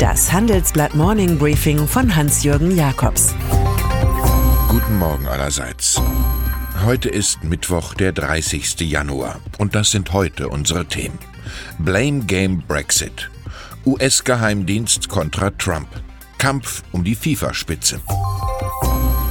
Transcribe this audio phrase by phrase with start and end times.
[0.00, 3.34] Das Handelsblatt Morning Briefing von Hans-Jürgen Jakobs.
[4.70, 6.00] Guten Morgen allerseits.
[6.86, 8.80] Heute ist Mittwoch, der 30.
[8.80, 9.40] Januar.
[9.58, 11.18] Und das sind heute unsere Themen.
[11.78, 13.30] Blame Game Brexit.
[13.84, 15.88] US-Geheimdienst kontra Trump.
[16.38, 18.00] Kampf um die FIFA-Spitze.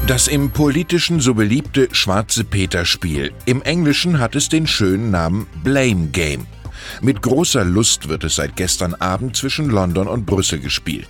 [0.05, 3.31] Das im Politischen so beliebte Schwarze Peter-Spiel.
[3.45, 6.45] Im Englischen hat es den schönen Namen Blame Game.
[7.02, 11.08] Mit großer Lust wird es seit gestern Abend zwischen London und Brüssel gespielt.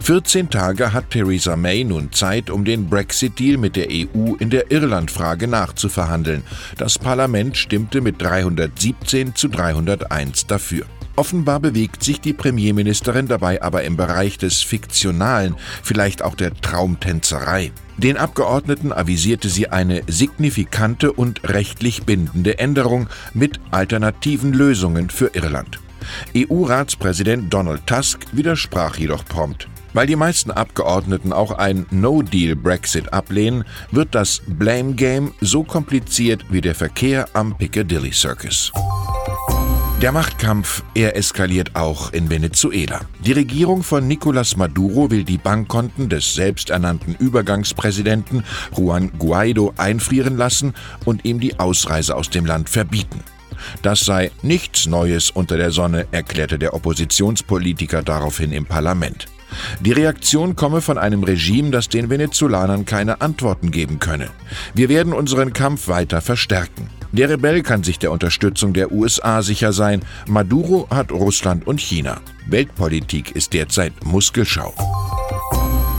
[0.00, 4.70] 14 Tage hat Theresa May nun Zeit, um den Brexit-Deal mit der EU in der
[4.70, 6.42] Irlandfrage nachzuverhandeln.
[6.78, 10.86] Das Parlament stimmte mit 317 zu 301 dafür.
[11.16, 17.70] Offenbar bewegt sich die Premierministerin dabei aber im Bereich des Fiktionalen, vielleicht auch der Traumtänzerei.
[17.96, 25.78] Den Abgeordneten avisierte sie eine signifikante und rechtlich bindende Änderung mit alternativen Lösungen für Irland.
[26.36, 29.68] EU-Ratspräsident Donald Tusk widersprach jedoch prompt.
[29.92, 36.60] Weil die meisten Abgeordneten auch ein No-Deal-Brexit ablehnen, wird das Blame Game so kompliziert wie
[36.60, 38.72] der Verkehr am Piccadilly Circus.
[40.04, 43.00] Der Machtkampf, er eskaliert auch in Venezuela.
[43.24, 48.44] Die Regierung von Nicolás Maduro will die Bankkonten des selbsternannten Übergangspräsidenten
[48.76, 50.74] Juan Guaido einfrieren lassen
[51.06, 53.20] und ihm die Ausreise aus dem Land verbieten.
[53.80, 59.24] Das sei nichts Neues unter der Sonne, erklärte der Oppositionspolitiker daraufhin im Parlament.
[59.80, 64.28] Die Reaktion komme von einem Regime, das den Venezolanern keine Antworten geben könne.
[64.74, 66.90] Wir werden unseren Kampf weiter verstärken.
[67.14, 70.00] Der Rebell kann sich der Unterstützung der USA sicher sein.
[70.26, 72.20] Maduro hat Russland und China.
[72.48, 74.74] Weltpolitik ist derzeit Muskelschau.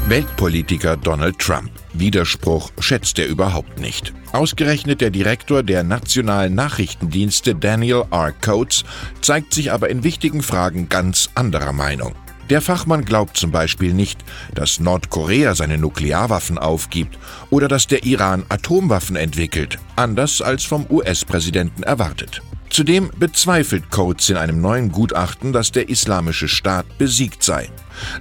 [0.09, 1.71] Weltpolitiker Donald Trump.
[1.93, 4.13] Widerspruch schätzt er überhaupt nicht.
[4.33, 8.33] Ausgerechnet der Direktor der nationalen Nachrichtendienste Daniel R.
[8.33, 8.83] Coates
[9.21, 12.13] zeigt sich aber in wichtigen Fragen ganz anderer Meinung.
[12.49, 17.17] Der Fachmann glaubt zum Beispiel nicht, dass Nordkorea seine Nuklearwaffen aufgibt
[17.49, 22.41] oder dass der Iran Atomwaffen entwickelt, anders als vom US-Präsidenten erwartet.
[22.69, 27.69] Zudem bezweifelt Coates in einem neuen Gutachten, dass der Islamische Staat besiegt sei.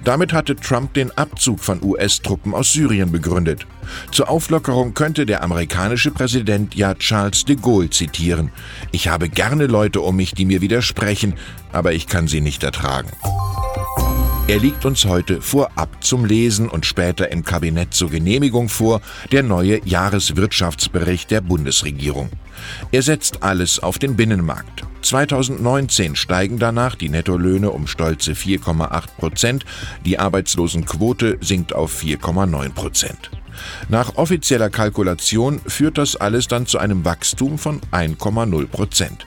[0.03, 3.67] Damit hatte Trump den Abzug von US-Truppen aus Syrien begründet.
[4.11, 8.51] Zur Auflockerung könnte der amerikanische Präsident ja Charles de Gaulle zitieren.
[8.91, 11.33] Ich habe gerne Leute um mich, die mir widersprechen,
[11.73, 13.09] aber ich kann sie nicht ertragen.
[14.47, 19.01] Er liegt uns heute vorab zum Lesen und später im Kabinett zur Genehmigung vor,
[19.31, 22.29] der neue Jahreswirtschaftsbericht der Bundesregierung.
[22.91, 24.83] Er setzt alles auf den Binnenmarkt.
[25.01, 29.65] 2019 steigen danach die Nettolöhne um stolze 4,8 Prozent,
[30.05, 33.31] die Arbeitslosenquote sinkt auf 4,9 Prozent.
[33.89, 39.25] Nach offizieller Kalkulation führt das alles dann zu einem Wachstum von 1,0 Prozent.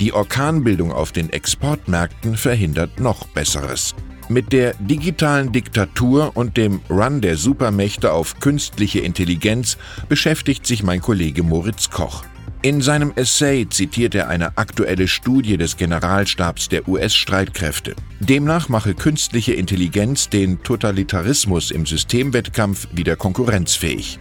[0.00, 3.94] Die Orkanbildung auf den Exportmärkten verhindert noch Besseres.
[4.30, 9.76] Mit der digitalen Diktatur und dem Run der Supermächte auf künstliche Intelligenz
[10.08, 12.22] beschäftigt sich mein Kollege Moritz Koch.
[12.62, 17.96] In seinem Essay zitiert er eine aktuelle Studie des Generalstabs der US-Streitkräfte.
[18.20, 24.20] Demnach mache künstliche Intelligenz den Totalitarismus im Systemwettkampf wieder konkurrenzfähig.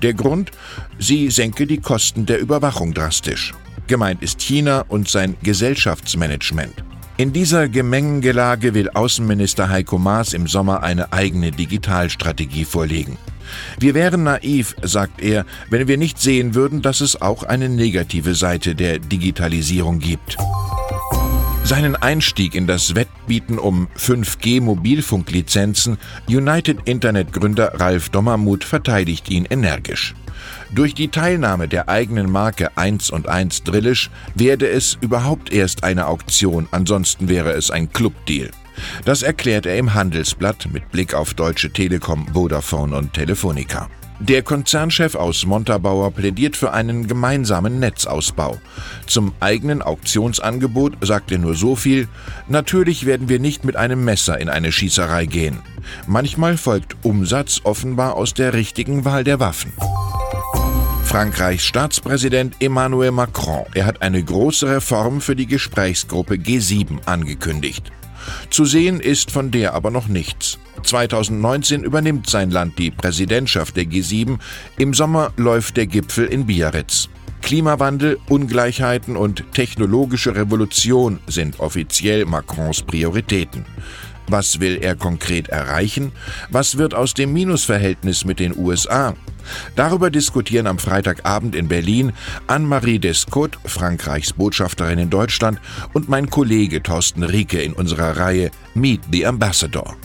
[0.00, 0.52] Der Grund?
[0.98, 3.52] Sie senke die Kosten der Überwachung drastisch.
[3.88, 6.82] Gemeint ist China und sein Gesellschaftsmanagement.
[7.20, 13.18] In dieser Gemengengelage will Außenminister Heiko Maas im Sommer eine eigene Digitalstrategie vorlegen.
[13.78, 18.34] Wir wären naiv, sagt er, wenn wir nicht sehen würden, dass es auch eine negative
[18.34, 20.38] Seite der Digitalisierung gibt.
[21.64, 25.98] Seinen Einstieg in das Wettbieten um 5G-Mobilfunklizenzen
[26.28, 30.14] United Internet-Gründer Ralf Dommermuth verteidigt ihn energisch.
[30.74, 36.06] Durch die Teilnahme der eigenen Marke 1 und 1 Drillisch werde es überhaupt erst eine
[36.06, 38.50] Auktion, ansonsten wäre es ein Clubdeal.
[39.04, 43.88] Das erklärt er im Handelsblatt mit Blick auf Deutsche Telekom, Vodafone und Telefonica.
[44.20, 48.58] Der Konzernchef aus Montabaur plädiert für einen gemeinsamen Netzausbau.
[49.06, 52.06] Zum eigenen Auktionsangebot sagt er nur so viel,
[52.46, 55.60] natürlich werden wir nicht mit einem Messer in eine Schießerei gehen.
[56.06, 59.72] Manchmal folgt Umsatz offenbar aus der richtigen Wahl der Waffen.
[61.04, 63.64] Frankreichs Staatspräsident Emmanuel Macron.
[63.74, 67.90] Er hat eine große Reform für die Gesprächsgruppe G7 angekündigt.
[68.50, 70.58] Zu sehen ist von der aber noch nichts.
[70.82, 74.38] 2019 übernimmt sein Land die Präsidentschaft der G7.
[74.78, 77.08] Im Sommer läuft der Gipfel in Biarritz.
[77.42, 83.64] Klimawandel, Ungleichheiten und technologische Revolution sind offiziell Macrons Prioritäten.
[84.28, 86.12] Was will er konkret erreichen?
[86.50, 89.14] Was wird aus dem Minusverhältnis mit den USA?
[89.74, 92.12] Darüber diskutieren am Freitagabend in Berlin
[92.46, 95.60] Anne-Marie Descott, Frankreichs Botschafterin in Deutschland,
[95.94, 99.96] und mein Kollege Thorsten Rieke in unserer Reihe Meet the Ambassador.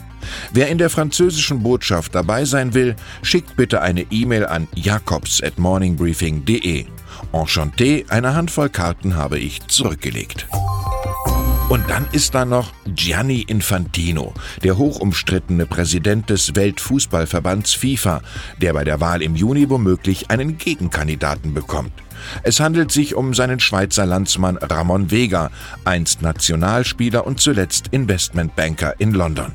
[0.51, 5.57] Wer in der französischen Botschaft dabei sein will, schickt bitte eine E-Mail an jakobs at
[5.57, 6.86] morningbriefing.de.
[7.31, 10.48] Enchanté, eine Handvoll Karten habe ich zurückgelegt.
[11.68, 14.33] Und dann ist da noch Gianni Infantino,
[14.63, 18.21] der hochumstrittene Präsident des Weltfußballverbands FIFA,
[18.62, 21.92] der bei der Wahl im Juni womöglich einen Gegenkandidaten bekommt.
[22.44, 25.50] Es handelt sich um seinen Schweizer Landsmann Ramon Vega,
[25.86, 29.51] einst Nationalspieler und zuletzt Investmentbanker in London.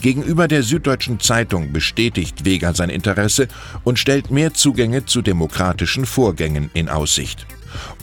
[0.00, 3.48] Gegenüber der Süddeutschen Zeitung bestätigt Vega sein Interesse
[3.84, 7.46] und stellt mehr Zugänge zu demokratischen Vorgängen in Aussicht.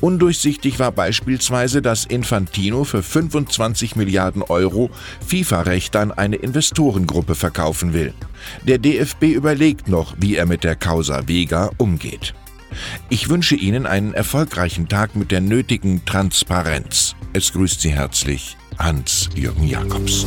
[0.02, 4.90] Undurchsichtig war beispielsweise, dass Infantino für 25 Milliarden Euro
[5.26, 8.14] FIFA-Rechte an eine Investorengruppe verkaufen will.
[8.68, 12.34] Der DFB überlegt noch, wie er mit der Causa Vega umgeht.
[13.10, 17.16] Ich wünsche Ihnen einen erfolgreichen Tag mit der nötigen Transparenz.
[17.34, 20.26] Es grüßt Sie herzlich Hans-Jürgen Jakobs.